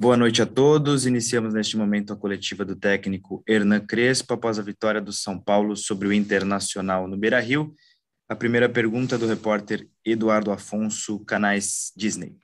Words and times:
Boa 0.00 0.16
noite 0.16 0.40
a 0.40 0.46
todos. 0.46 1.04
Iniciamos 1.04 1.52
neste 1.52 1.76
momento 1.76 2.10
a 2.10 2.16
coletiva 2.16 2.64
do 2.64 2.74
técnico 2.74 3.44
Hernan 3.46 3.80
Crespo 3.80 4.32
após 4.32 4.58
a 4.58 4.62
vitória 4.62 4.98
do 4.98 5.12
São 5.12 5.38
Paulo 5.38 5.76
sobre 5.76 6.08
o 6.08 6.12
Internacional 6.14 7.06
no 7.06 7.18
Beira-Rio. 7.18 7.74
A 8.26 8.34
primeira 8.34 8.66
pergunta 8.66 9.18
do 9.18 9.26
repórter 9.26 9.86
Eduardo 10.02 10.52
Afonso, 10.52 11.22
canais 11.26 11.92
Disney. 11.94 12.34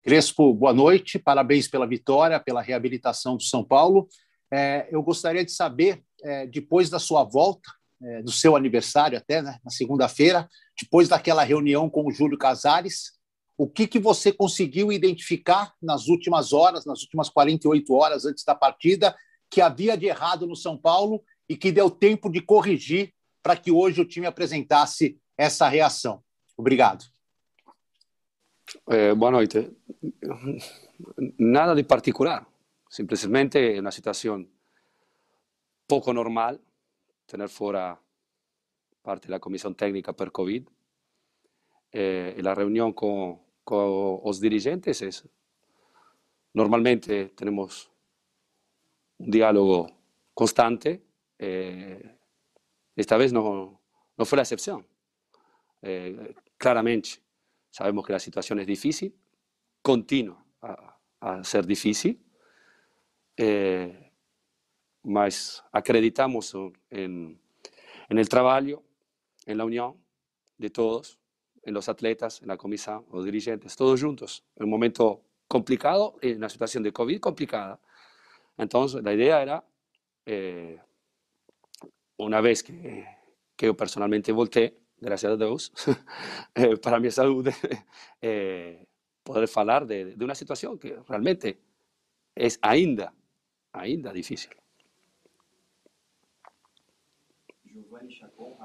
Crespo, 0.00 0.54
boa 0.54 0.72
noite. 0.72 1.18
Parabéns 1.18 1.66
pela 1.66 1.88
vitória, 1.88 2.38
pela 2.38 2.62
reabilitação 2.62 3.36
do 3.36 3.42
São 3.42 3.64
Paulo. 3.64 4.08
É, 4.52 4.86
eu 4.92 5.02
gostaria 5.02 5.44
de 5.44 5.50
saber, 5.50 6.04
é, 6.22 6.46
depois 6.46 6.88
da 6.88 7.00
sua 7.00 7.24
volta, 7.24 7.68
é, 8.00 8.22
do 8.22 8.30
seu 8.30 8.54
aniversário 8.54 9.18
até, 9.18 9.42
né, 9.42 9.58
na 9.64 9.72
segunda-feira, 9.72 10.48
depois 10.80 11.08
daquela 11.08 11.42
reunião 11.42 11.90
com 11.90 12.06
o 12.06 12.12
Júlio 12.12 12.38
Casares, 12.38 13.14
o 13.56 13.68
que, 13.68 13.86
que 13.86 13.98
você 13.98 14.32
conseguiu 14.32 14.90
identificar 14.90 15.74
nas 15.80 16.08
últimas 16.08 16.52
horas, 16.52 16.84
nas 16.84 17.02
últimas 17.02 17.28
48 17.28 17.94
horas 17.94 18.24
antes 18.24 18.44
da 18.44 18.54
partida, 18.54 19.16
que 19.48 19.60
havia 19.60 19.96
de 19.96 20.06
errado 20.06 20.46
no 20.46 20.56
São 20.56 20.76
Paulo 20.76 21.22
e 21.48 21.56
que 21.56 21.70
deu 21.70 21.90
tempo 21.90 22.28
de 22.30 22.40
corrigir 22.40 23.14
para 23.42 23.56
que 23.56 23.70
hoje 23.70 24.00
o 24.00 24.04
time 24.04 24.26
apresentasse 24.26 25.20
essa 25.36 25.68
reação? 25.68 26.22
Obrigado. 26.56 27.04
Eh, 28.88 29.14
boa 29.14 29.30
noite. 29.30 29.70
Nada 31.38 31.74
de 31.74 31.84
particular. 31.84 32.46
Simplesmente 32.88 33.78
uma 33.78 33.92
situação 33.92 34.46
pouco 35.86 36.12
normal, 36.12 36.58
tener 37.26 37.48
fora 37.48 37.98
parte 39.02 39.28
da 39.28 39.38
comissão 39.38 39.72
técnica 39.74 40.12
per 40.12 40.30
Covid. 40.30 40.66
Eh, 41.92 42.34
la 42.42 42.54
reunión 42.56 42.92
con, 42.92 43.43
con 43.64 44.20
los 44.24 44.40
dirigentes 44.40 45.02
es, 45.02 45.28
normalmente 46.52 47.30
tenemos 47.30 47.90
un 49.18 49.30
diálogo 49.30 49.88
constante, 50.34 51.02
eh, 51.38 52.18
esta 52.94 53.16
vez 53.16 53.32
no, 53.32 53.80
no, 54.16 54.24
fue 54.24 54.36
la 54.36 54.42
excepción. 54.42 54.86
Eh, 55.82 56.34
claramente 56.56 57.10
sabemos 57.70 58.06
que 58.06 58.12
la 58.12 58.20
situación 58.20 58.60
es 58.60 58.66
difícil, 58.66 59.14
continúa 59.82 60.44
a, 60.60 60.98
a 61.20 61.44
ser 61.44 61.66
difícil, 61.66 62.22
eh, 63.36 64.12
mas 65.02 65.64
acreditamos 65.72 66.54
en, 66.90 67.40
en 68.08 68.18
el 68.18 68.28
trabajo, 68.28 68.82
en 69.46 69.58
la 69.58 69.64
unión 69.64 69.96
de 70.56 70.70
todos, 70.70 71.18
en 71.64 71.74
los 71.74 71.88
atletas, 71.88 72.42
en 72.42 72.48
la 72.48 72.56
comisión, 72.56 73.04
los 73.12 73.24
dirigentes, 73.24 73.76
todos 73.76 74.02
juntos, 74.02 74.44
en 74.56 74.64
un 74.64 74.70
momento 74.70 75.22
complicado, 75.48 76.16
en 76.20 76.38
una 76.38 76.48
situación 76.48 76.82
de 76.82 76.92
COVID 76.92 77.20
complicada. 77.20 77.80
Entonces, 78.56 79.02
la 79.02 79.12
idea 79.12 79.42
era, 79.42 79.64
eh, 80.26 80.80
una 82.16 82.40
vez 82.40 82.62
que, 82.62 83.06
que, 83.56 83.66
yo 83.66 83.76
personalmente 83.76 84.32
volteé, 84.32 84.78
gracias 84.98 85.32
a 85.32 85.36
Dios, 85.36 85.72
eh, 86.54 86.76
para 86.76 87.00
mi 87.00 87.10
salud, 87.10 87.48
eh, 88.20 88.86
poder 89.22 89.48
hablar 89.54 89.86
de, 89.86 90.16
de, 90.16 90.24
una 90.24 90.34
situación 90.34 90.78
que 90.78 90.96
realmente 91.08 91.60
es 92.34 92.58
ainda, 92.62 93.14
ainda 93.72 94.12
difícil. 94.12 94.52
Giovanni 97.64 98.14
Chacon, 98.16 98.56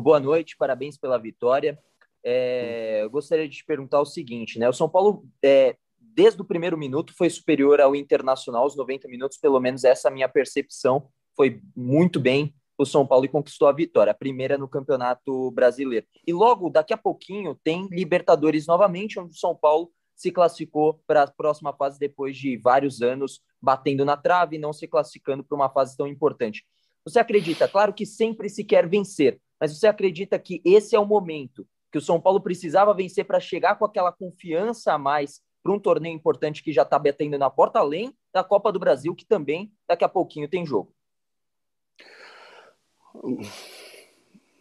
boa 0.00 0.20
noite, 0.20 0.56
parabéns 0.56 0.96
pela 0.96 1.18
vitória. 1.18 1.78
É, 2.24 3.02
eu 3.02 3.10
gostaria 3.10 3.48
de 3.48 3.56
te 3.56 3.64
perguntar 3.64 4.00
o 4.00 4.06
seguinte, 4.06 4.58
né? 4.58 4.68
O 4.68 4.72
São 4.72 4.88
Paulo, 4.88 5.24
é, 5.42 5.76
desde 5.98 6.40
o 6.40 6.44
primeiro 6.44 6.78
minuto, 6.78 7.14
foi 7.16 7.28
superior 7.28 7.80
ao 7.80 7.94
Internacional, 7.94 8.66
os 8.66 8.76
90 8.76 9.08
minutos, 9.08 9.38
pelo 9.38 9.60
menos 9.60 9.84
essa 9.84 10.08
é 10.08 10.10
minha 10.10 10.28
percepção, 10.28 11.08
foi 11.36 11.60
muito 11.76 12.18
bem 12.18 12.54
o 12.78 12.84
São 12.84 13.06
Paulo 13.06 13.24
e 13.24 13.28
conquistou 13.28 13.68
a 13.68 13.72
vitória, 13.72 14.10
a 14.10 14.14
primeira 14.14 14.58
no 14.58 14.68
Campeonato 14.68 15.50
Brasileiro. 15.52 16.06
E 16.26 16.32
logo, 16.32 16.70
daqui 16.70 16.92
a 16.92 16.98
pouquinho, 16.98 17.58
tem 17.62 17.86
Libertadores 17.90 18.66
novamente, 18.66 19.18
onde 19.18 19.30
o 19.30 19.38
São 19.38 19.54
Paulo 19.54 19.90
se 20.16 20.30
classificou 20.30 21.00
para 21.06 21.24
a 21.24 21.30
próxima 21.30 21.72
fase 21.72 21.98
depois 21.98 22.36
de 22.36 22.56
vários 22.56 23.02
anos 23.02 23.40
batendo 23.60 24.04
na 24.04 24.16
trave 24.16 24.56
e 24.56 24.58
não 24.58 24.72
se 24.72 24.86
classificando 24.86 25.44
para 25.44 25.56
uma 25.56 25.68
fase 25.68 25.96
tão 25.96 26.06
importante. 26.06 26.64
Você 27.04 27.18
acredita? 27.18 27.68
Claro 27.68 27.92
que 27.92 28.06
sempre 28.06 28.48
se 28.48 28.64
quer 28.64 28.88
vencer, 28.88 29.40
mas 29.64 29.78
você 29.78 29.86
acredita 29.86 30.38
que 30.38 30.60
esse 30.62 30.94
é 30.94 31.00
o 31.00 31.06
momento 31.06 31.66
que 31.90 31.96
o 31.96 32.00
São 32.00 32.20
Paulo 32.20 32.38
precisava 32.38 32.92
vencer 32.92 33.24
para 33.24 33.40
chegar 33.40 33.76
com 33.76 33.86
aquela 33.86 34.12
confiança 34.12 34.92
a 34.92 34.98
mais 34.98 35.40
para 35.62 35.72
um 35.72 35.80
torneio 35.80 36.14
importante 36.14 36.62
que 36.62 36.70
já 36.70 36.82
está 36.82 36.98
batendo 36.98 37.38
na 37.38 37.48
porta, 37.48 37.78
além 37.78 38.14
da 38.30 38.44
Copa 38.44 38.70
do 38.70 38.78
Brasil, 38.78 39.14
que 39.14 39.24
também 39.24 39.72
daqui 39.88 40.04
a 40.04 40.08
pouquinho 40.08 40.50
tem 40.50 40.66
jogo? 40.66 40.94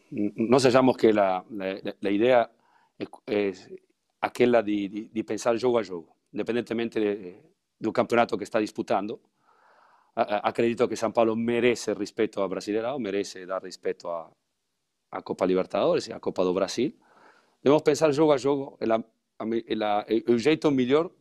Não 0.09 0.57
sejamos 0.57 0.95
que 0.95 1.09
a, 1.09 1.39
a, 1.39 1.43
a 2.01 2.09
ideia 2.09 2.49
é, 3.27 3.51
aquela 4.21 4.61
de, 4.61 4.87
de, 4.87 5.09
de, 5.09 5.23
pensar 5.23 5.57
jogo 5.57 5.79
a 5.79 5.83
jogo, 5.83 6.15
independentemente 6.33 6.97
de, 6.97 7.35
do 7.77 7.91
campeonato 7.91 8.37
que 8.37 8.45
está 8.45 8.61
disputando. 8.61 9.19
Acredito 10.15 10.87
que 10.87 10.95
São 10.95 11.11
Paulo 11.11 11.35
merece 11.35 11.91
respeito 11.91 12.39
ao 12.39 12.47
Brasileirão, 12.47 12.97
merece 12.99 13.45
dar 13.45 13.61
respeito 13.61 14.07
a, 14.07 14.31
a 15.13 15.21
Copa 15.21 15.45
Libertadores 15.45 16.07
e 16.07 16.13
a 16.13 16.19
Copa 16.19 16.43
do 16.43 16.53
Brasil. 16.53 16.97
Devemos 17.63 17.83
pensar 17.83 18.11
jogo 18.11 18.33
a 18.33 18.37
jogo 18.37 18.77
el 18.79 20.39
jeito 20.39 20.71
melhor 20.71 21.11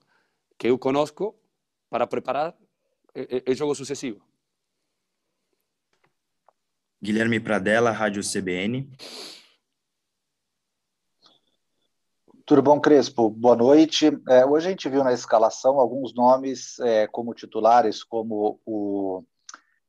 que 0.58 0.68
eu 0.68 0.78
conosco 0.78 1.36
para 1.90 2.06
preparar 2.06 2.56
o 3.46 3.54
jogo 3.54 3.74
sucessivo. 3.74 4.20
Guilherme 7.00 7.38
Pradella, 7.38 7.90
Rádio 7.90 8.22
CBN. 8.22 8.88
Tudo 12.46 12.62
bom, 12.62 12.80
Crespo? 12.80 13.28
Boa 13.28 13.56
noite. 13.56 14.10
É, 14.28 14.44
hoje 14.46 14.68
a 14.68 14.70
gente 14.70 14.88
viu 14.88 15.04
na 15.04 15.12
escalação 15.12 15.78
alguns 15.78 16.14
nomes 16.14 16.78
é, 16.80 17.06
como 17.06 17.34
titulares, 17.34 18.02
como 18.02 18.60
o 18.64 19.22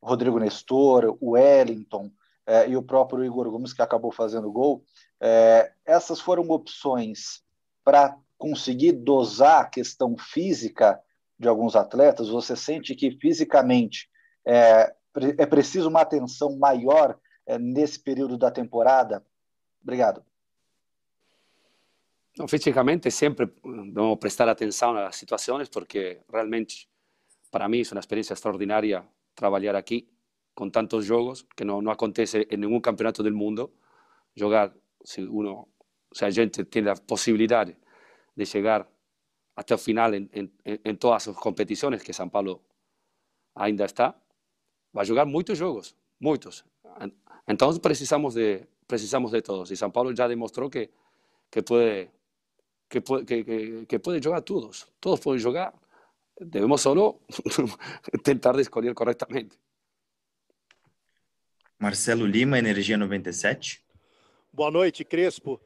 Rodrigo 0.02 0.40
Nestor, 0.40 1.18
o 1.22 1.32
Wellington, 1.32 2.12
é, 2.46 2.70
e 2.70 2.76
o 2.76 2.84
próprio 2.84 3.24
Igor 3.24 3.50
Gomes, 3.50 3.74
que 3.74 3.82
acabou 3.82 4.12
fazendo 4.12 4.52
gol, 4.52 4.84
é, 5.20 5.72
essas 5.86 6.20
foram 6.20 6.50
opções 6.50 7.42
para 7.84 8.18
conseguir 8.38 8.92
dosar 8.94 9.62
a 9.62 9.70
questão 9.70 10.16
física 10.18 11.00
de 11.40 11.48
alguns 11.48 11.76
atletas? 11.76 12.30
Você 12.30 12.56
sente 12.56 12.96
que 12.96 13.12
fisicamente 13.12 14.10
é, 14.46 14.94
é 15.38 15.46
preciso 15.46 15.90
uma 15.90 16.02
atenção 16.02 16.58
maior 16.58 17.18
é, 17.46 17.58
nesse 17.58 18.00
período 18.00 18.38
da 18.38 18.52
temporada? 18.52 19.26
Obrigado. 19.82 20.24
Fisicamente 22.50 23.12
sempre 23.12 23.46
devemos 23.64 24.18
prestar 24.18 24.50
atenção 24.50 24.98
às 24.98 25.16
situações 25.16 25.70
porque 25.70 26.20
realmente 26.32 26.90
para 27.52 27.70
mim 27.70 27.84
é 27.84 27.94
uma 27.94 28.00
experiência 28.00 28.34
extraordinária 28.34 29.06
trabalhar 29.36 29.76
aqui 29.76 30.10
con 30.54 30.72
tantos 30.72 31.08
juegos 31.08 31.48
que 31.56 31.66
no, 31.66 31.82
no 31.82 31.92
acontece 31.92 32.48
en 32.50 32.62
ningún 32.62 32.82
campeonato 32.82 33.24
del 33.24 33.34
mundo, 33.34 33.74
jugar, 34.38 34.76
si 35.04 35.22
uno, 35.24 35.68
si 36.12 36.26
hay 36.26 36.34
gente 36.34 36.66
tiene 36.66 36.90
la 36.90 36.96
posibilidad 36.96 37.66
de 37.66 38.46
llegar 38.46 38.90
hasta 39.56 39.76
el 39.76 39.80
final 39.80 40.14
en, 40.16 40.30
en, 40.34 40.52
en 40.64 40.98
todas 40.98 41.24
sus 41.24 41.38
competiciones, 41.38 42.04
que 42.04 42.14
San 42.14 42.30
Pablo 42.30 42.62
ainda 43.56 43.86
está, 43.86 44.20
va 44.96 45.02
a 45.02 45.06
jugar 45.06 45.28
muchos 45.28 45.60
juegos, 45.60 45.96
muchos. 46.20 46.66
Entonces 47.46 47.80
precisamos 47.80 48.34
de, 48.34 48.68
precisamos 48.88 49.32
de 49.32 49.42
todos. 49.42 49.72
Y 49.72 49.76
San 49.76 49.92
Pablo 49.92 50.12
ya 50.12 50.28
demostró 50.28 50.70
que, 50.70 50.92
que, 51.50 51.64
puede, 51.64 52.12
que, 52.88 53.02
puede, 53.02 53.26
que, 53.26 53.86
que 53.88 54.00
puede 54.00 54.22
jugar 54.22 54.42
todos. 54.44 54.92
Todos 55.00 55.20
pueden 55.20 55.44
jugar. 55.44 55.74
Debemos 56.38 56.82
solo 56.82 57.20
intentar 58.14 58.56
de 58.56 58.64
escoger 58.64 58.94
correctamente. 58.94 59.58
Marcelo 61.80 62.26
Lima, 62.26 62.58
Energia 62.58 62.98
97. 62.98 63.84
Boa 64.52 64.72
noite, 64.72 65.04
Crespo. 65.04 65.60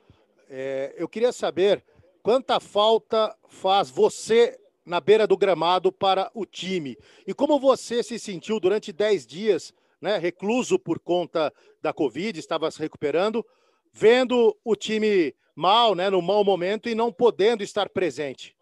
É, 0.49 0.95
eu 0.97 1.07
queria 1.07 1.31
saber 1.31 1.83
quanta 2.23 2.59
falta 2.59 3.35
faz 3.47 3.89
você 3.89 4.57
na 4.85 5.01
beira 5.01 5.27
do 5.27 5.37
gramado 5.37 5.91
para 5.91 6.31
o 6.33 6.45
time 6.45 6.97
e 7.25 7.33
como 7.33 7.59
você 7.59 8.01
se 8.01 8.17
sentiu 8.17 8.59
durante 8.59 8.93
10 8.93 9.27
dias, 9.27 9.73
né, 10.01 10.17
recluso 10.17 10.79
por 10.79 10.99
conta 10.99 11.53
da 11.81 11.91
Covid, 11.91 12.39
estava 12.39 12.71
se 12.71 12.79
recuperando, 12.79 13.45
vendo 13.91 14.57
o 14.63 14.75
time 14.75 15.35
mal, 15.53 15.93
né, 15.93 16.09
no 16.09 16.21
mau 16.21 16.43
momento 16.43 16.87
e 16.87 16.95
não 16.95 17.11
podendo 17.11 17.63
estar 17.63 17.89
presente. 17.89 18.55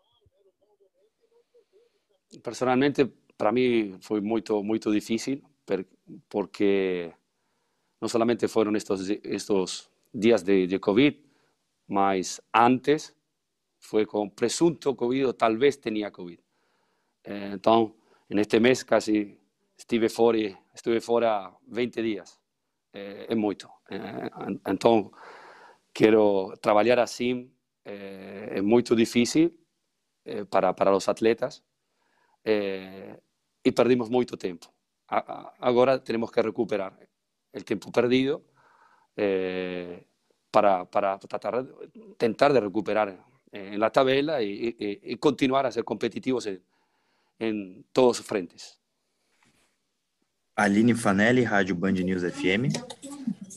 Personalmente, 2.42 3.06
para 3.38 3.52
mim 3.52 3.98
foi 4.02 4.20
muito 4.20 4.64
muito 4.64 4.92
difícil 4.92 5.42
porque 6.28 7.12
no 8.02 8.10
solamente 8.10 8.48
fueron 8.48 8.76
estos, 8.76 9.10
estos 9.24 9.90
días 10.12 10.44
de, 10.44 10.68
de 10.68 10.80
COVID, 10.80 11.22
mas 11.88 12.42
antes 12.54 13.16
foi 13.80 14.06
com 14.06 14.30
presunto 14.30 14.96
Covid 14.96 15.26
ou 15.26 15.34
talvez 15.34 15.78
tenha 15.78 16.12
Covid. 16.12 16.42
Eh, 17.24 17.52
então, 17.54 17.96
neste 18.30 18.60
mês 18.60 18.84
quase 18.84 19.38
estive 19.78 20.10
fora, 20.10 20.58
estive 20.74 21.02
fora 21.02 21.52
20 21.68 22.02
dias. 22.02 22.40
É, 22.94 23.28
é 23.30 23.36
muito. 23.36 23.70
É, 23.90 24.32
então, 24.68 25.12
quero 25.94 26.54
trabalhar 26.62 27.00
assim. 27.00 27.52
É, 27.84 28.58
é 28.58 28.62
muito 28.62 28.96
difícil 28.96 29.54
é, 30.26 30.44
para, 30.46 30.74
para 30.74 30.96
os 30.96 31.08
atletas 31.08 31.64
é, 32.44 33.20
e 33.64 33.72
perdimos 33.72 34.10
muito 34.10 34.36
tempo. 34.38 34.68
Agora 35.60 36.00
temos 36.00 36.32
que 36.32 36.42
recuperar 36.42 36.98
o 37.56 37.64
tempo 37.64 37.92
perdido 37.92 38.44
eh, 39.16 40.06
para, 40.52 40.86
para 40.86 41.18
tratar, 41.20 41.66
tentar 42.18 42.54
de 42.54 42.60
recuperar 42.60 43.18
en 43.52 43.80
la 43.80 43.90
tabela 43.90 44.42
y, 44.42 44.76
y, 44.78 45.14
y 45.14 45.18
continuar 45.18 45.66
a 45.66 45.72
ser 45.72 45.84
competitivos 45.84 46.46
en, 46.46 46.62
em 47.40 47.84
todos 47.92 48.20
os 48.20 48.26
frentes. 48.26 48.78
Aline 50.56 50.96
Fanelli, 50.96 51.44
Rádio 51.44 51.76
Band 51.76 52.04
News 52.04 52.24
FM. 52.24 52.70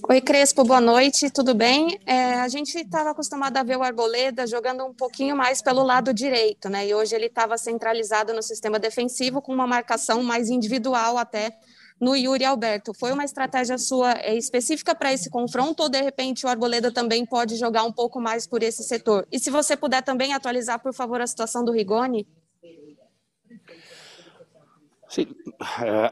Oi, 0.09 0.21
Crespo, 0.21 0.65
boa 0.65 0.81
noite, 0.81 1.31
tudo 1.31 1.55
bem? 1.55 1.99
É, 2.07 2.35
a 2.35 2.49
gente 2.49 2.77
estava 2.79 3.11
acostumado 3.11 3.57
a 3.57 3.63
ver 3.63 3.77
o 3.77 3.83
Arboleda 3.83 4.47
jogando 4.47 4.85
um 4.85 4.95
pouquinho 4.95 5.37
mais 5.37 5.61
pelo 5.61 5.83
lado 5.83 6.13
direito, 6.15 6.69
né? 6.69 6.87
E 6.87 6.95
hoje 6.95 7.15
ele 7.15 7.27
estava 7.27 7.59
centralizado 7.59 8.33
no 8.33 8.43
sistema 8.43 8.79
defensivo 8.79 9.43
com 9.43 9.53
uma 9.53 9.67
marcação 9.67 10.23
mais 10.23 10.49
individual 10.49 11.19
até 11.19 11.59
no 12.01 12.15
Yuri 12.15 12.45
Alberto. 12.45 12.93
Foi 12.95 13.13
uma 13.13 13.25
estratégia 13.25 13.79
sua 13.79 14.13
é, 14.13 14.37
específica 14.37 14.95
para 14.95 15.13
esse 15.13 15.31
confronto 15.31 15.83
ou 15.83 15.89
de 15.89 16.01
repente 16.01 16.47
o 16.47 16.49
Arboleda 16.49 16.93
também 16.93 17.25
pode 17.27 17.57
jogar 17.57 17.85
um 17.85 17.93
pouco 17.93 18.21
mais 18.21 18.47
por 18.47 18.63
esse 18.63 18.83
setor? 18.83 19.27
E 19.31 19.39
se 19.39 19.51
você 19.51 19.77
puder 19.77 20.03
também 20.03 20.33
atualizar, 20.33 20.81
por 20.81 20.95
favor, 20.95 21.21
a 21.21 21.27
situação 21.27 21.65
do 21.65 21.73
Rigoni? 21.73 22.27
Sí, 25.09 25.27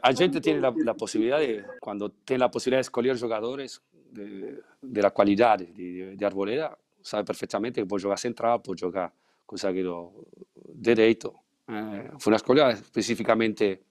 a 0.01 0.11
gente 0.11 0.41
tem 0.41 0.59
a, 0.63 0.93
possibilidade, 0.95 1.63
quando 1.79 2.09
tem 2.09 2.41
a 2.41 2.49
possibilidade 2.49 2.83
de 2.83 2.87
escolher 2.87 3.15
jogadores 3.15 3.79
de, 4.11 4.59
de 4.81 5.01
la 5.01 5.11
de, 5.55 6.15
de 6.15 6.25
Arboleda, 6.25 6.75
sabe 7.03 7.23
perfeitamente 7.25 7.79
que 7.79 7.85
pode 7.85 8.01
jogar 8.01 8.17
central, 8.17 8.59
pode 8.59 8.81
jogar 8.81 9.13
com 9.45 9.55
zagueiro 9.55 10.25
direito. 10.73 11.33
Eh, 11.67 12.11
foi 12.19 12.33
uma 12.33 12.37
escolha 12.37 12.71
especificamente 12.71 13.81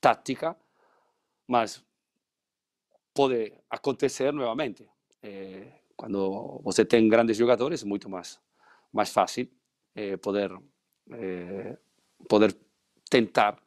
tática, 0.00 0.56
mas 1.52 1.84
pode 3.12 3.52
acontecer 3.68 4.32
novamente. 4.32 4.88
Eh, 5.22 5.66
quando 5.94 6.60
você 6.64 6.82
tem 6.82 7.06
grandes 7.14 7.36
jogadores, 7.36 7.82
é 7.82 7.86
muito 7.86 8.08
mais, 8.08 8.40
mais 8.90 9.10
fácil 9.12 9.46
eh, 9.94 10.16
poder, 10.16 10.50
eh, 11.10 11.76
poder 12.26 12.56
tentar 13.10 13.58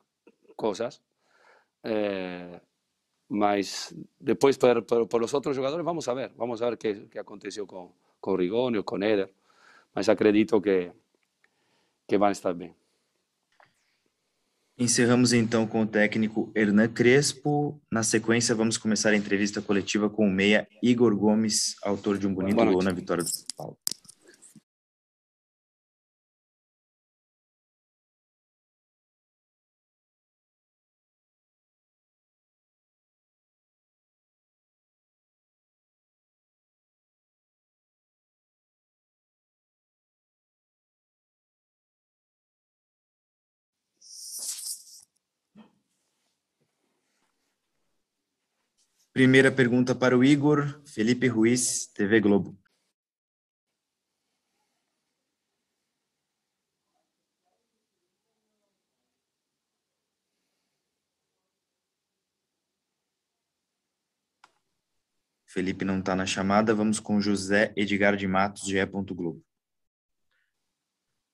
coisas. 0.56 1.00
Mas 3.30 3.94
depois, 4.20 4.58
por, 4.58 4.82
por, 4.84 5.08
por, 5.08 5.22
os 5.24 5.34
outros 5.34 5.56
jogadores, 5.56 5.86
vamos 5.86 6.06
ver. 6.08 6.32
Vamos 6.36 6.60
ver 6.60 6.74
o 6.74 6.78
que, 6.78 7.08
que 7.12 7.20
aconteceu 7.20 7.68
com, 7.68 7.94
com 8.20 8.36
Rigoni 8.36 8.82
com 8.84 8.98
Eder. 9.04 9.32
Mas 9.94 10.10
acredito 10.10 10.60
que, 10.60 10.92
que 12.08 12.18
vão 12.18 12.32
estar 12.32 12.54
bem. 12.54 12.76
Encerramos 14.77 15.31
então 15.31 15.66
com 15.66 15.83
o 15.83 15.88
técnico 15.88 16.51
Hernan 16.54 16.89
Crespo. 16.89 17.81
Na 17.89 18.04
sequência, 18.04 18.54
vamos 18.54 18.77
começar 18.77 19.12
a 19.12 19.16
entrevista 19.16 19.62
coletiva 19.62 20.10
com 20.10 20.27
o 20.27 20.31
meia 20.31 20.68
Igor 20.83 21.16
Gomes, 21.16 21.75
autor 21.81 22.18
de 22.18 22.27
um 22.27 22.33
bonito 22.33 22.57
gol 22.57 22.83
na 22.83 22.92
vitória 22.92 23.24
do 23.24 23.30
São 23.30 23.45
Paulo. 23.56 23.77
Primeira 49.15 49.50
pergunta 49.50 49.95
para 49.95 50.17
o 50.17 50.25
Igor, 50.25 50.81
Felipe 50.85 51.25
Ruiz, 51.29 51.88
TV 51.88 52.19
Globo. 52.19 52.59
Felipe 65.47 65.85
não 65.85 66.00
está 66.00 66.13
na 66.13 66.25
chamada, 66.25 66.75
vamos 66.75 67.00
com 67.00 67.21
José 67.21 67.71
Edgar 67.77 68.17
de 68.17 68.27
Matos, 68.27 68.67
GE. 68.67 68.85
Globo. 68.85 69.41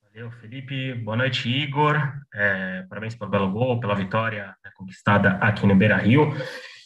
Valeu, 0.04 0.30
Felipe. 0.34 0.94
Boa 0.94 1.18
noite, 1.18 1.50
Igor. 1.50 1.98
É, 2.32 2.84
parabéns 2.84 3.16
pelo 3.16 3.32
belo 3.32 3.52
gol, 3.52 3.80
pela 3.80 3.96
vitória 3.96 4.56
né, 4.64 4.70
conquistada 4.76 5.32
aqui 5.38 5.66
no 5.66 5.76
Beira 5.76 5.98
Rio. 5.98 6.32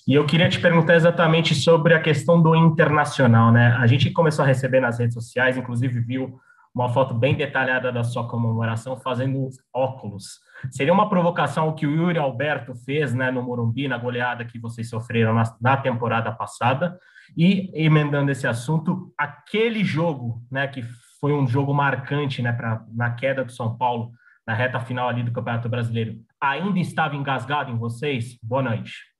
E 0.08 0.14
eu 0.14 0.26
queria 0.26 0.48
te 0.48 0.60
perguntar 0.60 0.96
exatamente 0.96 1.56
sobre 1.56 1.94
a 1.96 2.00
questão 2.00 2.40
do 2.40 2.56
internacional, 2.56 3.52
né? 3.52 3.76
A 3.80 3.88
gente 3.88 4.12
começou 4.12 4.44
a 4.44 4.48
receber 4.48 4.80
nas 4.80 5.00
redes 5.00 5.16
sociais, 5.16 5.58
inclusive 5.58 6.00
viu 6.00 6.40
uma 6.76 6.90
foto 6.90 7.14
bem 7.14 7.34
detalhada 7.34 7.92
da 7.92 8.04
sua 8.04 8.28
comemoração 8.28 9.00
fazendo 9.00 9.50
óculos. 9.74 10.42
Seria 10.70 10.94
uma 10.94 11.10
provocação 11.10 11.70
o 11.70 11.74
que 11.74 11.88
o 11.88 11.92
Yuri 11.92 12.20
Alberto 12.20 12.76
fez 12.76 13.16
né, 13.16 13.32
no 13.32 13.42
Morumbi, 13.42 13.88
na 13.88 13.98
goleada 13.98 14.46
que 14.46 14.60
vocês 14.60 14.90
sofreram 14.90 15.34
na, 15.34 15.44
na 15.60 15.78
temporada 15.78 16.32
passada. 16.32 17.00
E, 17.36 17.72
emendando 17.74 18.30
esse 18.30 18.46
assunto, 18.46 19.12
aquele 19.18 19.84
jogo, 19.84 20.44
né, 20.52 20.68
que 20.68 20.84
foi 21.20 21.34
um 21.34 21.48
jogo 21.48 21.74
marcante 21.74 22.44
né, 22.44 22.52
pra, 22.52 22.84
na 22.94 23.10
queda 23.12 23.44
do 23.44 23.52
São 23.52 23.76
Paulo, 23.76 24.12
na 24.46 24.54
reta 24.54 24.80
final 24.80 25.10
ali 25.10 25.24
do 25.24 25.32
Campeonato 25.32 25.68
Brasileiro, 25.68 26.18
ainda 26.40 26.78
estava 26.78 27.16
engasgado 27.16 27.72
em 27.72 27.78
vocês? 27.78 28.38
Boa 28.44 28.62
noite. 28.62 29.15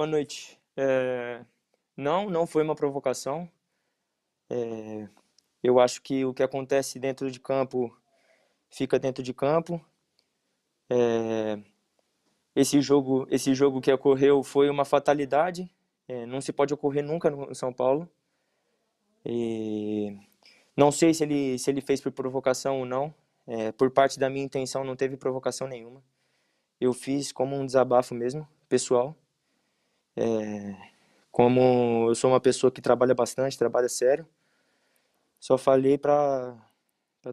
Boa 0.00 0.08
noite. 0.08 0.58
É, 0.78 1.44
não, 1.94 2.30
não 2.30 2.46
foi 2.46 2.62
uma 2.62 2.74
provocação. 2.74 3.46
É, 4.48 5.06
eu 5.62 5.78
acho 5.78 6.00
que 6.00 6.24
o 6.24 6.32
que 6.32 6.42
acontece 6.42 6.98
dentro 6.98 7.30
de 7.30 7.38
campo 7.38 7.94
fica 8.70 8.98
dentro 8.98 9.22
de 9.22 9.34
campo. 9.34 9.78
É, 10.88 11.60
esse 12.56 12.80
jogo, 12.80 13.26
esse 13.30 13.54
jogo 13.54 13.78
que 13.78 13.92
ocorreu 13.92 14.42
foi 14.42 14.70
uma 14.70 14.86
fatalidade. 14.86 15.70
É, 16.08 16.24
não 16.24 16.40
se 16.40 16.50
pode 16.50 16.72
ocorrer 16.72 17.04
nunca 17.04 17.28
no 17.28 17.54
São 17.54 17.70
Paulo. 17.70 18.08
E 19.22 20.16
não 20.74 20.90
sei 20.90 21.12
se 21.12 21.24
ele 21.24 21.58
se 21.58 21.70
ele 21.70 21.82
fez 21.82 22.00
por 22.00 22.10
provocação 22.12 22.78
ou 22.78 22.86
não. 22.86 23.14
É, 23.46 23.70
por 23.70 23.90
parte 23.90 24.18
da 24.18 24.30
minha 24.30 24.46
intenção, 24.46 24.82
não 24.82 24.96
teve 24.96 25.18
provocação 25.18 25.68
nenhuma. 25.68 26.02
Eu 26.80 26.94
fiz 26.94 27.32
como 27.32 27.54
um 27.54 27.66
desabafo 27.66 28.14
mesmo, 28.14 28.48
pessoal. 28.66 29.14
É, 30.20 30.76
como 31.32 32.08
eu 32.10 32.14
sou 32.14 32.30
uma 32.30 32.40
pessoa 32.40 32.70
que 32.70 32.82
trabalha 32.82 33.14
bastante, 33.14 33.56
trabalha 33.58 33.88
sério, 33.88 34.26
só 35.40 35.56
falei 35.56 35.96
para 35.96 36.54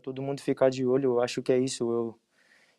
todo 0.02 0.22
mundo 0.22 0.42
ficar 0.42 0.70
de 0.70 0.86
olho. 0.86 1.16
Eu 1.16 1.22
acho 1.22 1.42
que 1.44 1.52
é 1.52 1.60
isso. 1.60 1.92
Eu 1.92 2.20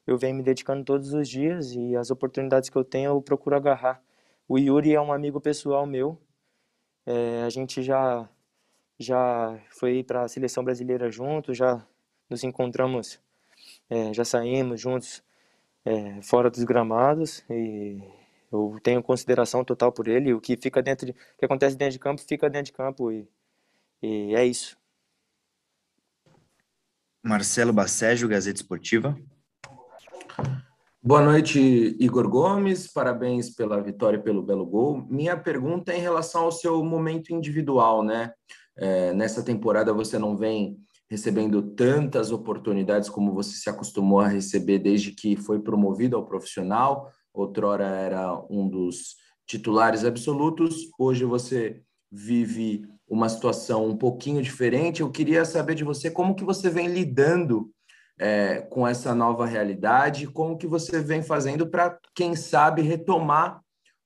eu 0.09 0.17
venho 0.17 0.37
me 0.37 0.43
dedicando 0.43 0.83
todos 0.85 1.13
os 1.13 1.29
dias 1.29 1.73
e 1.75 1.95
as 1.95 2.11
oportunidades 2.11 2.71
que 2.71 2.77
eu 2.79 2.85
tenho 2.85 3.11
eu 3.11 3.21
procuro 3.23 3.57
agarrar. 3.57 4.03
O 4.49 4.59
Yuri 4.59 4.95
é 4.95 5.01
um 5.01 5.13
amigo 5.13 5.39
pessoal 5.39 5.85
meu. 5.87 6.19
É, 7.07 7.43
a 7.45 7.51
gente 7.51 7.83
já 7.83 8.29
já 8.99 9.61
foi 9.71 10.03
para 10.03 10.23
a 10.23 10.29
seleção 10.29 10.65
brasileira 10.65 11.11
junto, 11.11 11.55
já 11.55 11.87
nos 12.31 12.43
encontramos, 12.45 13.21
é, 13.91 14.13
já 14.15 14.25
saímos 14.25 14.81
juntos 14.81 15.23
é, 15.85 16.23
fora 16.23 16.51
dos 16.51 16.65
gramados 16.65 17.45
e 17.51 18.03
eu 18.51 18.79
tenho 18.83 19.03
consideração 19.03 19.65
total 19.65 19.93
por 19.93 20.09
ele. 20.09 20.33
O 20.33 20.41
que 20.41 20.57
fica 20.57 20.83
dentro 20.83 21.07
de, 21.07 21.13
o 21.13 21.39
que 21.39 21.45
acontece 21.45 21.77
dentro 21.77 21.93
de 21.93 21.99
campo 21.99 22.21
fica 22.21 22.49
dentro 22.49 22.67
de 22.67 22.73
campo 22.73 23.13
e, 23.13 23.29
e 24.03 24.35
é 24.35 24.45
isso. 24.45 24.77
Marcelo 27.23 27.73
Bacejo, 27.73 28.29
Gazeta 28.29 28.61
Esportiva. 28.61 29.19
Boa 31.03 31.23
noite, 31.23 31.97
Igor 32.01 32.29
Gomes. 32.29 32.91
Parabéns 32.93 33.51
pela 33.51 33.81
vitória 33.83 34.17
e 34.17 34.23
pelo 34.23 34.43
belo 34.43 34.67
gol. 34.67 35.07
Minha 35.09 35.37
pergunta 35.37 35.93
é 35.93 35.99
em 35.99 36.03
relação 36.03 36.43
ao 36.43 36.53
seu 36.53 36.83
momento 36.83 37.33
individual, 37.33 38.03
né? 38.03 38.33
É, 38.77 39.13
nessa 39.13 39.43
temporada 39.43 39.93
você 39.93 40.19
não 40.19 40.37
vem 40.37 40.79
recebendo 41.11 41.63
tantas 41.63 42.31
oportunidades 42.31 43.09
como 43.09 43.33
você 43.33 43.57
se 43.57 43.69
acostumou 43.71 44.21
a 44.21 44.29
receber 44.29 44.79
desde 44.79 45.13
que 45.13 45.37
foi 45.37 45.61
promovido 45.61 46.17
ao 46.17 46.27
profissional 46.27 47.11
outrora 47.43 47.85
era 47.85 48.35
um 48.51 48.69
dos 48.69 49.17
titulares 49.47 50.05
absolutos, 50.05 50.91
hoje 50.99 51.25
você 51.25 51.83
vive 52.11 52.87
uma 53.09 53.29
situação 53.29 53.87
um 53.87 53.97
pouquinho 53.97 54.43
diferente. 54.43 55.01
Eu 55.01 55.11
queria 55.11 55.45
saber 55.45 55.75
de 55.75 55.85
você 55.85 56.11
como 56.11 56.35
que 56.35 56.45
você 56.45 56.69
vem 56.69 56.87
lidando 56.87 57.71
é, 58.19 58.61
com 58.63 58.87
essa 58.87 59.15
nova 59.15 59.47
realidade, 59.47 60.27
como 60.27 60.59
que 60.59 60.67
você 60.67 61.01
vem 61.01 61.23
fazendo 61.23 61.67
para, 61.67 61.99
quem 62.15 62.35
sabe, 62.35 62.83
retomar 62.83 63.63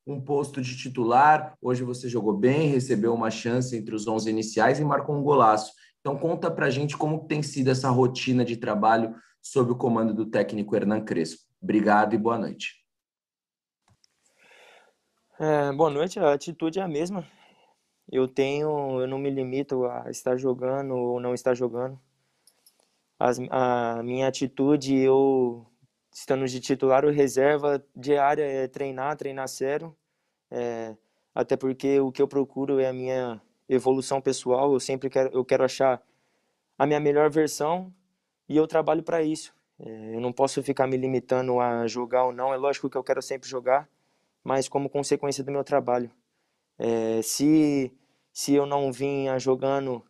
um 0.07 0.21
posto 0.21 0.61
de 0.61 0.77
titular. 0.77 1.55
Hoje 1.61 1.83
você 1.83 2.09
jogou 2.09 2.37
bem, 2.37 2.69
recebeu 2.69 3.15
uma 3.15 3.31
chance 3.31 3.77
entre 3.77 3.95
os 3.95 4.07
11 4.07 4.29
iniciais 4.29 4.79
e 4.79 4.85
marcou 4.85 5.17
um 5.17 5.23
golaço. 5.23 5.73
Então 6.01 6.17
conta 6.17 6.51
para 6.51 6.71
gente 6.71 6.97
como 6.97 7.27
tem 7.27 7.43
sido 7.43 7.71
essa 7.71 7.89
rotina 7.89 8.45
de 8.45 8.57
trabalho 8.57 9.15
sob 9.41 9.73
o 9.73 9.77
comando 9.77 10.13
do 10.13 10.27
técnico 10.27 10.75
Hernan 10.75 11.05
Crespo. 11.05 11.43
Obrigado 11.61 12.15
e 12.15 12.19
boa 12.19 12.39
noite. 12.39 12.82
É, 15.45 15.73
boa 15.73 15.91
noite, 15.91 16.21
a 16.21 16.33
atitude 16.33 16.79
é 16.79 16.83
a 16.83 16.87
mesma. 16.87 17.27
Eu 18.09 18.29
tenho, 18.29 19.01
eu 19.01 19.09
não 19.09 19.19
me 19.19 19.29
limito 19.29 19.87
a 19.87 20.09
estar 20.09 20.37
jogando 20.37 20.95
ou 20.95 21.19
não 21.19 21.35
estar 21.35 21.53
jogando. 21.53 21.99
As, 23.19 23.41
a 23.51 24.01
minha 24.05 24.29
atitude, 24.29 24.97
eu 24.97 25.67
estando 26.15 26.47
de 26.47 26.61
titular 26.61 27.05
ou 27.05 27.11
reserva 27.11 27.85
diária 27.93 28.45
é 28.45 28.69
treinar, 28.69 29.17
treinar 29.17 29.49
sério. 29.49 29.93
É, 30.49 30.97
até 31.35 31.57
porque 31.57 31.99
o 31.99 32.13
que 32.13 32.23
eu 32.23 32.29
procuro 32.29 32.79
é 32.79 32.87
a 32.87 32.93
minha 32.93 33.43
evolução 33.69 34.21
pessoal. 34.21 34.73
Eu 34.73 34.79
sempre 34.79 35.11
quero, 35.11 35.35
eu 35.35 35.45
quero 35.45 35.65
achar 35.65 36.01
a 36.79 36.87
minha 36.87 37.01
melhor 37.01 37.29
versão 37.31 37.93
e 38.49 38.57
eu 38.57 38.69
trabalho 38.69 39.03
para 39.03 39.25
isso. 39.25 39.53
É, 39.81 40.15
eu 40.15 40.21
não 40.21 40.33
posso 40.33 40.63
ficar 40.63 40.87
me 40.87 40.97
limitando 40.97 41.59
a 41.59 41.85
jogar 41.89 42.27
ou 42.27 42.33
não. 42.33 42.55
É 42.55 42.57
lógico 42.57 42.89
que 42.89 42.97
eu 42.97 43.03
quero 43.03 43.21
sempre 43.21 43.49
jogar, 43.49 43.89
mas 44.43 44.69
como 44.69 44.89
consequência 44.89 45.45
do 45.45 45.53
meu 45.53 45.65
trabalho. 45.65 46.11
É, 46.79 47.21
se 47.23 47.93
se 48.33 48.55
eu 48.55 48.65
não 48.65 48.91
vinha 48.91 49.39
jogando 49.39 50.03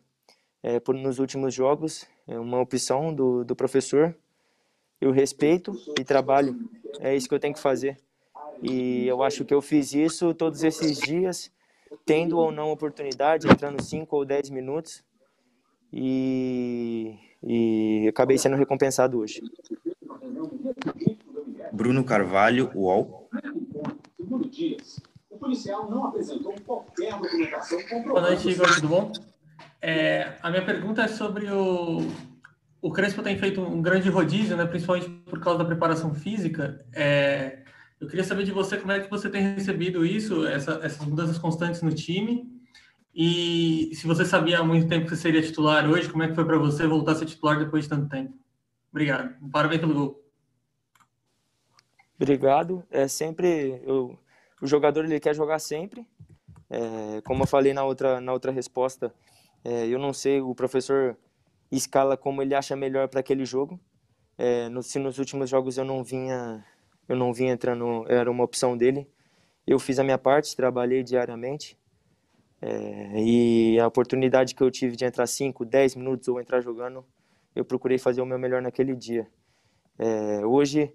é, 0.61 0.79
por, 0.79 0.95
nos 0.95 1.19
últimos 1.19 1.53
jogos, 1.53 2.07
é 2.25 2.39
uma 2.39 2.59
opção 2.61 3.13
do, 3.13 3.43
do 3.43 3.55
professor. 3.55 4.15
Eu 5.01 5.11
respeito 5.11 5.73
e 5.99 6.05
trabalho. 6.05 6.57
É 6.99 7.13
isso 7.13 7.27
que 7.27 7.35
eu 7.35 7.39
tenho 7.39 7.53
que 7.53 7.59
fazer. 7.59 7.97
E 8.61 9.05
eu 9.05 9.21
acho 9.21 9.43
que 9.43 9.53
eu 9.53 9.61
fiz 9.61 9.93
isso 9.93 10.33
todos 10.33 10.63
esses 10.63 10.97
dias, 10.99 11.51
tendo 12.05 12.37
ou 12.37 12.49
não 12.49 12.71
oportunidade, 12.71 13.45
entrando 13.45 13.83
5 13.83 14.15
ou 14.15 14.23
10 14.23 14.49
minutos. 14.51 15.03
E, 15.91 17.19
e 17.43 18.07
acabei 18.07 18.37
sendo 18.37 18.55
recompensado 18.55 19.19
hoje. 19.19 19.41
Bruno 21.73 22.05
Carvalho, 22.05 22.71
UOL 22.73 23.29
policial 25.39 25.89
não 25.89 26.05
apresentou 26.05 26.53
qualquer 26.65 27.17
documentação 27.19 27.79
Boa 28.03 28.21
noite, 28.21 28.49
Igor, 28.49 28.73
tudo 28.75 28.87
bom? 28.87 29.11
É, 29.81 30.37
a 30.41 30.49
minha 30.49 30.65
pergunta 30.65 31.01
é 31.01 31.07
sobre 31.07 31.51
o... 31.51 32.07
O 32.81 32.91
Crespo 32.91 33.21
tem 33.21 33.37
feito 33.37 33.61
um 33.61 33.81
grande 33.81 34.09
rodízio, 34.09 34.57
né, 34.57 34.65
principalmente 34.65 35.09
por 35.09 35.39
causa 35.39 35.59
da 35.59 35.65
preparação 35.65 36.13
física. 36.13 36.85
É, 36.93 37.63
eu 37.99 38.07
queria 38.07 38.23
saber 38.23 38.43
de 38.43 38.51
você 38.51 38.77
como 38.77 38.91
é 38.91 38.99
que 38.99 39.09
você 39.09 39.29
tem 39.29 39.55
recebido 39.55 40.05
isso, 40.05 40.45
essa, 40.45 40.79
essas 40.83 41.05
mudanças 41.05 41.37
constantes 41.37 41.81
no 41.81 41.93
time, 41.93 42.53
e 43.15 43.91
se 43.93 44.07
você 44.07 44.25
sabia 44.25 44.59
há 44.59 44.63
muito 44.63 44.87
tempo 44.87 45.05
que 45.05 45.15
você 45.15 45.21
seria 45.21 45.41
titular 45.41 45.89
hoje, 45.89 46.09
como 46.09 46.23
é 46.23 46.27
que 46.27 46.35
foi 46.35 46.45
para 46.45 46.57
você 46.57 46.87
voltar 46.87 47.11
a 47.11 47.15
ser 47.15 47.25
titular 47.25 47.59
depois 47.59 47.83
de 47.83 47.89
tanto 47.89 48.09
tempo? 48.09 48.33
Obrigado. 48.91 49.35
Parabéns 49.51 49.81
pelo 49.81 49.93
gol. 49.93 50.23
Obrigado. 52.19 52.83
É 52.89 53.07
sempre 53.07 53.81
eu 53.85 54.17
o 54.63 54.67
jogador 54.67 55.03
ele 55.03 55.19
quer 55.19 55.35
jogar 55.35 55.59
sempre. 55.59 56.07
É, 56.69 57.21
como 57.25 57.43
eu 57.43 57.47
falei 57.47 57.73
na 57.73 57.83
outra, 57.83 58.21
na 58.21 58.31
outra 58.31 58.49
resposta, 58.49 59.13
é, 59.61 59.87
eu 59.87 59.99
não 59.99 60.13
sei, 60.13 60.39
o 60.39 60.55
professor 60.55 61.17
escala 61.69 62.15
como 62.15 62.41
ele 62.41 62.55
acha 62.55 62.73
melhor 62.73 63.09
para 63.09 63.19
aquele 63.19 63.45
jogo. 63.45 63.77
É, 64.37 64.69
no, 64.69 64.81
se 64.81 64.97
nos 64.99 65.19
últimos 65.19 65.49
jogos 65.49 65.77
eu 65.77 65.83
não 65.83 66.01
vinha, 66.01 66.65
eu 67.09 67.15
não 67.17 67.33
vinha 67.33 67.51
entrando, 67.51 68.05
era 68.07 68.31
uma 68.31 68.45
opção 68.45 68.77
dele. 68.77 69.05
Eu 69.67 69.77
fiz 69.79 69.99
a 69.99 70.03
minha 70.03 70.17
parte, 70.17 70.55
trabalhei 70.55 71.03
diariamente. 71.03 71.77
É, 72.61 73.21
e 73.21 73.77
a 73.81 73.85
oportunidade 73.85 74.55
que 74.55 74.63
eu 74.63 74.71
tive 74.71 74.95
de 74.95 75.03
entrar 75.03 75.27
5, 75.27 75.65
10 75.65 75.95
minutos 75.95 76.29
ou 76.29 76.39
entrar 76.39 76.61
jogando, 76.61 77.05
eu 77.53 77.65
procurei 77.65 77.97
fazer 77.97 78.21
o 78.21 78.25
meu 78.25 78.39
melhor 78.39 78.61
naquele 78.61 78.95
dia. 78.95 79.27
É, 79.99 80.45
hoje 80.45 80.93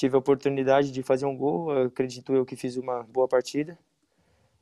tive 0.00 0.16
a 0.16 0.18
oportunidade 0.18 0.90
de 0.90 1.02
fazer 1.02 1.26
um 1.26 1.36
gol, 1.36 1.70
acredito 1.82 2.32
eu 2.32 2.46
que 2.46 2.56
fiz 2.56 2.78
uma 2.78 3.02
boa 3.02 3.28
partida. 3.28 3.78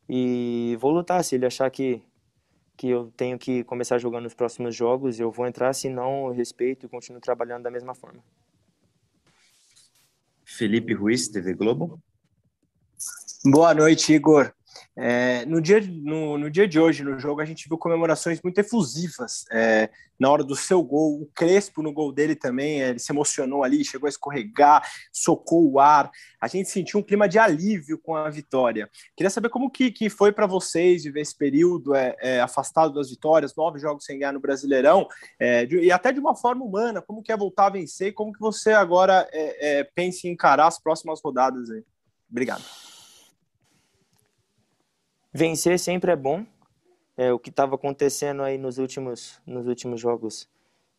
E 0.09 0.77
vou 0.81 0.91
lutar, 0.91 1.23
se 1.23 1.37
ele 1.37 1.47
achar 1.47 1.71
que, 1.71 2.03
que 2.77 2.89
eu 2.89 3.13
tenho 3.17 3.39
que 3.39 3.63
começar 3.63 3.99
jogando 3.99 4.25
nos 4.25 4.35
próximos 4.35 4.75
jogos, 4.75 5.21
eu 5.21 5.31
vou 5.31 5.47
entrar, 5.47 5.73
se 5.75 5.89
não, 5.89 6.27
eu 6.27 6.33
respeito 6.33 6.87
e 6.87 6.89
continuo 6.89 7.21
trabalhando 7.21 7.63
da 7.63 7.71
mesma 7.71 7.95
forma. 7.95 8.21
Felipe 10.45 10.93
Ruiz, 10.93 11.29
TV 11.29 11.55
Globo. 11.55 12.03
Boa 13.45 13.73
noite, 13.73 14.13
Igor. 14.13 14.53
É, 15.01 15.47
no, 15.47 15.61
dia, 15.61 15.81
no, 15.81 16.37
no, 16.37 16.51
dia 16.51 16.67
de 16.67 16.81
hoje, 16.81 17.05
no 17.05 17.21
jogo, 17.21 17.41
a 17.41 17.45
gente 17.45 17.69
viu 17.69 17.79
comemorações 17.79 18.43
muito 18.43 18.59
efusivas. 18.59 19.45
É, 19.53 19.89
na 20.19 20.29
hora 20.29 20.43
do 20.43 20.57
seu 20.57 20.83
gol, 20.83 21.23
o 21.23 21.27
Crespo 21.33 21.83
no 21.83 21.93
gol 21.93 22.13
dele 22.13 22.35
também, 22.35 22.83
é, 22.83 22.89
ele 22.89 22.99
se 22.99 23.13
emocionou 23.13 23.63
ali, 23.63 23.85
chegou 23.85 24.09
a 24.09 24.11
escorregar, 24.11 24.83
socou 25.13 25.71
o 25.71 25.79
ar. 25.79 26.11
A 26.41 26.49
gente 26.49 26.69
sentiu 26.69 26.99
um 26.99 27.03
clima 27.03 27.29
de 27.29 27.39
alívio 27.39 27.97
com 27.97 28.17
a 28.17 28.29
vitória. 28.29 28.91
Queria 29.17 29.31
saber 29.31 29.51
como 29.51 29.71
que, 29.71 29.93
que 29.93 30.11
foi 30.11 30.33
para 30.33 30.49
vocês 30.49 31.05
viver 31.05 31.21
esse 31.21 31.37
período 31.37 31.95
é, 31.95 32.17
é, 32.19 32.41
afastado 32.41 32.93
das 32.93 33.09
vitórias, 33.09 33.55
nove 33.55 33.79
jogos 33.79 34.05
sem 34.05 34.19
ganhar 34.19 34.33
no 34.33 34.41
Brasileirão, 34.41 35.07
é, 35.39 35.65
de, 35.65 35.79
e 35.79 35.93
até 35.93 36.11
de 36.11 36.19
uma 36.19 36.35
forma 36.35 36.65
humana, 36.65 37.01
como 37.01 37.23
que 37.23 37.31
é 37.31 37.37
voltar 37.37 37.67
a 37.67 37.71
vencer, 37.71 38.15
como 38.15 38.33
que 38.33 38.41
você 38.41 38.73
agora 38.73 39.29
pensa 39.95 40.27
em 40.27 40.33
encarar 40.33 40.67
as 40.67 40.81
próximas 40.81 41.21
rodadas 41.23 41.71
aí. 41.71 41.85
Obrigado. 42.29 42.88
Vencer 45.33 45.79
sempre 45.79 46.11
é 46.11 46.17
bom. 46.17 46.45
É, 47.17 47.33
o 47.33 47.39
que 47.39 47.51
estava 47.51 47.75
acontecendo 47.75 48.43
aí 48.43 48.57
nos 48.57 48.79
últimos, 48.79 49.43
nos 49.45 49.67
últimos 49.67 50.01
jogos 50.01 50.49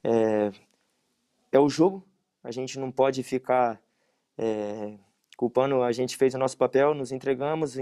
é, 0.04 0.52
é 1.52 1.60
o 1.60 1.70
jogo. 1.70 2.04
A 2.44 2.52
gente 2.52 2.78
não 2.78 2.92
pode 2.92 3.24
ficar 3.24 3.82
é, 4.38 4.96
culpando. 5.38 5.82
A 5.82 5.92
gente 5.92 6.18
fez 6.18 6.34
o 6.36 6.38
nosso 6.38 6.58
papel, 6.58 6.94
nos 6.94 7.12
entregamos, 7.12 7.76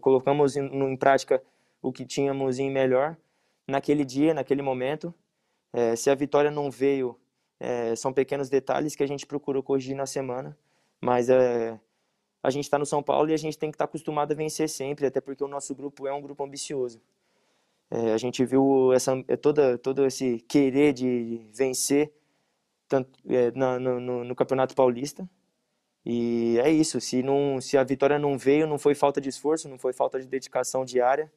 colocamos 0.00 0.56
em, 0.56 0.66
em, 0.66 0.96
prática 0.96 1.42
o 1.82 1.92
que 1.92 2.04
tínhamos 2.04 2.58
em 2.58 2.70
melhor 2.70 3.16
naquele 3.66 4.04
dia, 4.04 4.32
naquele 4.32 4.62
momento. 4.62 5.12
É, 5.72 5.94
se 5.96 6.10
a 6.10 6.14
vitória 6.14 6.50
não 6.50 6.70
veio, 6.70 7.18
é, 7.58 7.94
são 7.94 8.12
pequenos 8.12 8.48
detalhes 8.48 8.96
que 8.96 9.02
a 9.02 9.06
gente 9.06 9.26
procurou 9.26 9.62
corrigir 9.62 9.96
na 9.96 10.06
semana. 10.06 10.56
Mas 11.00 11.28
é, 11.28 11.78
a 12.42 12.50
gente 12.50 12.64
está 12.64 12.78
no 12.78 12.86
São 12.86 13.02
Paulo 13.02 13.30
e 13.30 13.34
a 13.34 13.36
gente 13.36 13.58
tem 13.58 13.70
que 13.70 13.74
estar 13.74 13.86
tá 13.86 13.90
acostumado 13.90 14.32
a 14.32 14.34
vencer 14.34 14.68
sempre, 14.68 15.06
até 15.06 15.20
porque 15.20 15.44
o 15.44 15.48
nosso 15.48 15.74
grupo 15.74 16.06
é 16.06 16.12
um 16.12 16.22
grupo 16.22 16.42
ambicioso. 16.42 17.00
É, 17.90 18.12
a 18.12 18.18
gente 18.18 18.44
viu 18.44 18.92
essa, 18.92 19.12
é, 19.26 19.36
toda, 19.36 19.76
todo 19.76 20.06
esse 20.06 20.38
querer 20.48 20.92
de 20.92 21.40
vencer 21.52 22.12
tanto, 22.88 23.10
é, 23.28 23.50
na, 23.50 23.78
no, 23.78 24.24
no, 24.24 24.34
Campeonato 24.34 24.74
Paulista. 24.74 25.28
E 26.04 26.58
é 26.62 26.70
isso, 26.70 27.00
se, 27.00 27.22
não, 27.22 27.60
se 27.60 27.76
a 27.76 27.84
vitória 27.84 28.18
não 28.18 28.38
veio, 28.38 28.66
não 28.66 28.78
foi 28.78 28.94
falta 28.94 29.20
de 29.20 29.28
esforço, 29.28 29.68
não 29.68 29.78
foi 29.78 29.92
falta 29.92 30.20
de 30.20 30.26
dedicação 30.26 30.84
diária, 30.84 31.30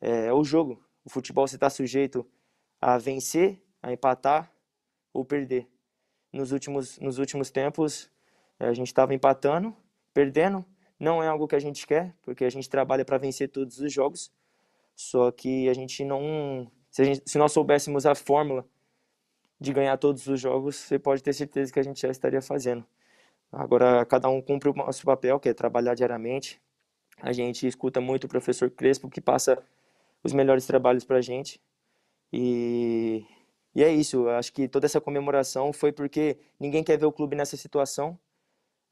é, 0.00 0.26
é 0.26 0.32
o 0.32 0.44
jogo. 0.44 0.82
O 1.04 1.10
futebol 1.10 1.46
você 1.48 1.56
está 1.56 1.70
sujeito 1.70 2.26
a 2.80 2.98
vencer, 2.98 3.60
a 3.82 3.92
empatar 3.92 4.52
ou 5.12 5.24
perder. 5.24 5.66
Nos 6.32 6.52
últimos, 6.52 6.98
nos 6.98 7.18
últimos 7.18 7.50
tempos, 7.50 8.10
a 8.58 8.72
gente 8.74 8.88
estava 8.88 9.14
empatando, 9.14 9.74
perdendo. 10.16 10.64
Não 10.98 11.22
é 11.22 11.28
algo 11.28 11.46
que 11.46 11.54
a 11.54 11.58
gente 11.58 11.86
quer, 11.86 12.14
porque 12.22 12.42
a 12.42 12.48
gente 12.48 12.70
trabalha 12.70 13.04
para 13.04 13.18
vencer 13.18 13.50
todos 13.50 13.78
os 13.78 13.92
jogos. 13.92 14.32
Só 14.94 15.30
que 15.30 15.68
a 15.68 15.74
gente 15.74 16.02
não. 16.06 16.70
Se, 16.90 17.04
gente, 17.04 17.22
se 17.26 17.36
nós 17.36 17.52
soubéssemos 17.52 18.06
a 18.06 18.14
fórmula 18.14 18.64
de 19.60 19.74
ganhar 19.74 19.98
todos 19.98 20.26
os 20.26 20.40
jogos, 20.40 20.76
você 20.76 20.98
pode 20.98 21.22
ter 21.22 21.34
certeza 21.34 21.70
que 21.70 21.78
a 21.78 21.82
gente 21.82 22.00
já 22.00 22.08
estaria 22.08 22.40
fazendo. 22.40 22.82
Agora, 23.52 24.06
cada 24.06 24.30
um 24.30 24.40
cumpre 24.40 24.70
o 24.70 24.74
nosso 24.74 25.04
papel, 25.04 25.38
que 25.38 25.50
é 25.50 25.54
trabalhar 25.54 25.94
diariamente. 25.94 26.58
A 27.20 27.32
gente 27.32 27.66
escuta 27.66 28.00
muito 28.00 28.24
o 28.24 28.28
professor 28.28 28.70
Crespo, 28.70 29.10
que 29.10 29.20
passa 29.20 29.62
os 30.24 30.32
melhores 30.32 30.66
trabalhos 30.66 31.04
para 31.04 31.18
a 31.18 31.22
gente. 31.22 31.60
E, 32.32 33.22
e 33.74 33.84
é 33.84 33.92
isso. 33.92 34.28
Acho 34.30 34.50
que 34.50 34.66
toda 34.66 34.86
essa 34.86 35.00
comemoração 35.00 35.74
foi 35.74 35.92
porque 35.92 36.38
ninguém 36.58 36.82
quer 36.82 36.96
ver 36.96 37.06
o 37.06 37.12
clube 37.12 37.36
nessa 37.36 37.56
situação. 37.56 38.18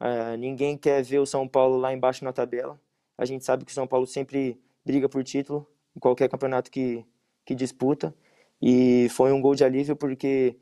Uh, 0.01 0.37
ninguém 0.39 0.77
quer 0.77 1.03
ver 1.03 1.19
o 1.19 1.27
São 1.27 1.47
Paulo 1.49 1.77
lá 1.77 1.93
embaixo 1.93 2.25
na 2.25 2.33
tabela. 2.33 2.81
A 3.17 3.25
gente 3.25 3.45
sabe 3.45 3.65
que 3.65 3.71
o 3.71 3.75
São 3.75 3.87
Paulo 3.87 4.07
sempre 4.07 4.61
briga 4.85 5.09
por 5.09 5.23
título 5.23 5.67
em 5.97 6.01
qualquer 6.01 6.29
campeonato 6.29 6.71
que, 6.71 7.05
que 7.45 7.55
disputa. 7.55 8.15
E 8.61 9.09
foi 9.11 9.33
um 9.33 9.41
gol 9.41 9.55
de 9.55 9.65
alívio 9.65 9.97
porque 9.97 10.57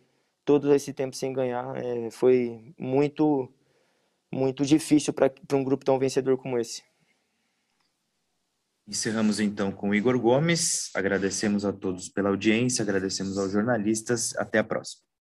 todo 0.45 0.75
esse 0.75 0.93
tempo 0.93 1.17
sem 1.17 1.33
ganhar 1.33 1.77
é, 1.77 2.11
foi 2.11 2.75
muito, 2.79 3.49
muito 4.31 4.65
difícil 4.65 5.13
para 5.13 5.33
um 5.55 5.65
grupo 5.65 5.85
tão 5.85 5.99
vencedor 5.99 6.37
como 6.37 6.59
esse. 6.59 6.83
Encerramos 8.87 9.39
então 9.39 9.71
com 9.71 9.91
o 9.91 9.95
Igor 9.95 10.19
Gomes. 10.19 10.91
Agradecemos 10.95 11.65
a 11.65 11.73
todos 11.73 12.09
pela 12.09 12.29
audiência, 12.29 12.83
agradecemos 12.83 13.39
aos 13.39 13.53
jornalistas. 13.53 14.37
Até 14.37 14.59
a 14.59 14.65
próxima. 14.65 15.12